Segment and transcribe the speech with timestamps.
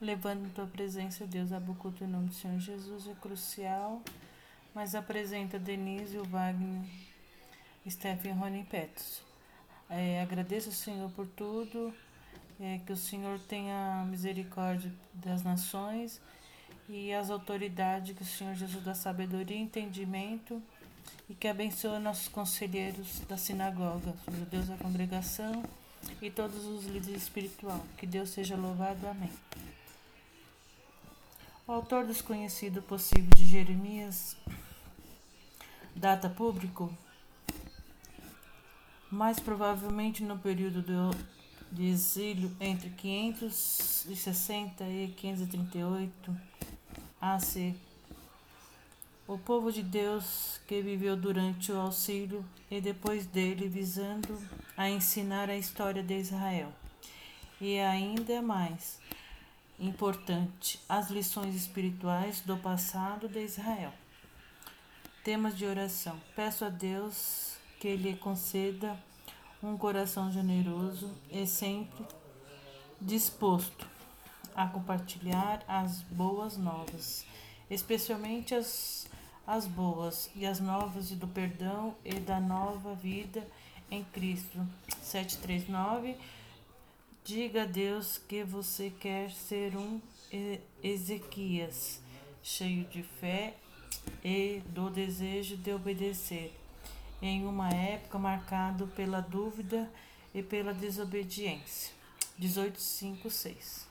[0.00, 4.00] levando tua presença, Deus, a Bucuto em nome do Senhor Jesus é crucial,
[4.74, 6.84] mas apresenta Denise, o Wagner,
[7.88, 9.22] Stephen Rony Petros.
[9.90, 11.92] É, agradeço, Senhor, por tudo,
[12.60, 16.20] é, que o Senhor tenha misericórdia das nações
[16.88, 20.62] e as autoridades, que o Senhor Jesus dá sabedoria e entendimento
[21.28, 25.64] e que abençoe nossos conselheiros da sinagoga, Senhor Deus da congregação
[26.22, 27.82] e todos os líderes espirituais.
[27.96, 29.06] Que Deus seja louvado.
[29.06, 29.30] Amém.
[31.68, 34.34] O autor desconhecido possível de Jeremias,
[35.94, 36.90] data público,
[39.10, 41.10] mais provavelmente no período do,
[41.70, 46.34] de exílio entre 560 e 538
[47.20, 47.74] AC.
[49.26, 54.40] O povo de Deus que viveu durante o auxílio e depois dele, visando
[54.74, 56.72] a ensinar a história de Israel.
[57.60, 58.98] E ainda mais
[59.78, 63.92] importante, as lições espirituais do passado de Israel.
[65.22, 66.20] Temas de oração.
[66.34, 68.98] Peço a Deus que lhe conceda
[69.62, 72.04] um coração generoso e sempre
[73.00, 73.86] disposto
[74.54, 77.24] a compartilhar as boas novas,
[77.70, 79.06] especialmente as,
[79.46, 83.46] as boas e as novas do perdão e da nova vida
[83.90, 84.66] em Cristo.
[85.02, 86.16] 739
[87.28, 90.00] Diga a Deus que você quer ser um
[90.82, 92.00] Ezequias,
[92.42, 93.54] cheio de fé
[94.24, 96.58] e do desejo de obedecer,
[97.20, 99.92] em uma época marcada pela dúvida
[100.34, 101.92] e pela desobediência.
[102.40, 103.86] 18:5-6.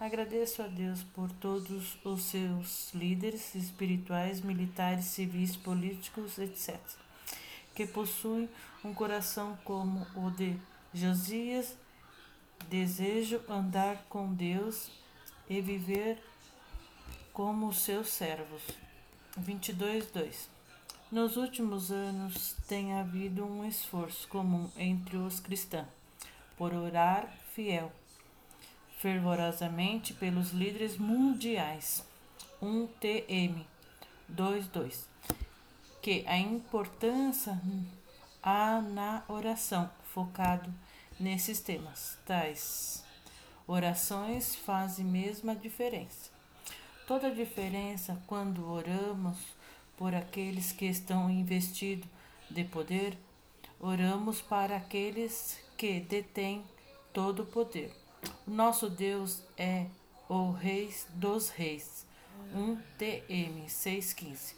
[0.00, 6.76] Agradeço a Deus por todos os seus líderes espirituais, militares, civis, políticos, etc.,
[7.72, 8.48] que possuem
[8.84, 10.56] um coração como o de
[10.92, 11.76] Josias
[12.68, 14.90] Desejo andar com Deus
[15.48, 16.22] e viver
[17.32, 18.62] como seus servos.
[19.38, 20.48] 22:2
[21.10, 25.88] Nos últimos anos tem havido um esforço comum entre os cristãos
[26.56, 27.90] por orar fiel,
[28.98, 32.04] fervorosamente pelos líderes mundiais.
[32.60, 33.66] 1 TM
[34.28, 35.08] 22
[36.02, 37.60] que a importância
[38.42, 40.72] há na oração focado
[41.20, 43.04] nesses temas, tais
[43.66, 46.30] orações fazem mesmo a diferença.
[47.06, 49.36] Toda a diferença quando oramos
[49.96, 52.08] por aqueles que estão investidos
[52.48, 53.16] de poder,
[53.78, 56.64] oramos para aqueles que detêm
[57.12, 57.92] todo o poder.
[58.46, 59.86] O nosso Deus é
[60.28, 62.06] o Rei dos Reis.
[62.54, 64.54] 1 TM 615.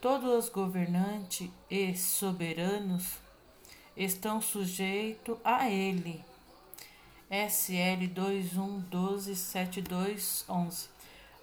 [0.00, 3.18] Todos os governantes e soberanos
[4.04, 6.24] estão sujeitos a ele.
[7.30, 10.88] SL 21127211.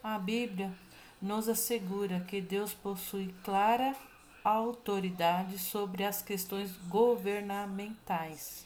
[0.03, 0.73] A Bíblia
[1.22, 3.95] nos assegura que Deus possui clara
[4.44, 8.66] autoridade sobre as questões governamentais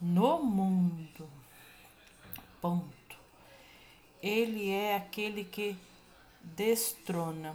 [0.00, 1.28] no mundo.
[2.60, 3.00] Ponto.
[4.22, 5.76] Ele é aquele que
[6.42, 7.54] destrona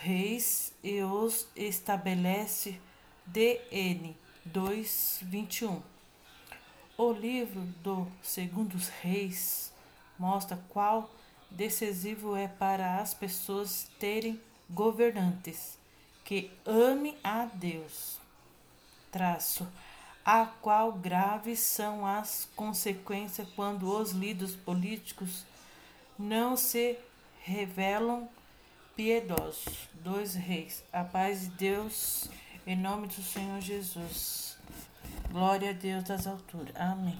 [0.00, 2.80] reis e os estabelece
[3.26, 5.80] DN 2:21.
[6.96, 9.72] O livro do Segundos Reis
[10.18, 11.10] mostra qual
[11.50, 15.78] decisivo é para as pessoas terem governantes
[16.24, 18.18] que ame a Deus.
[19.10, 19.66] Traço
[20.24, 25.44] a qual graves são as consequências quando os líderes políticos
[26.18, 26.98] não se
[27.42, 28.28] revelam
[28.94, 29.88] piedosos.
[29.94, 30.84] Dois reis.
[30.92, 32.28] A paz de Deus
[32.66, 34.58] em nome do Senhor Jesus.
[35.30, 36.74] Glória a Deus das alturas.
[36.76, 37.18] Amém.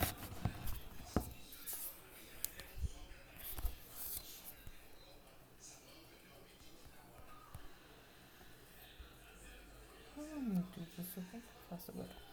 [10.17, 11.21] Oh, meu Deus, eu só
[11.69, 12.32] faço agora.